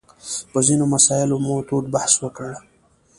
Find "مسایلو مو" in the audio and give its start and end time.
0.93-1.55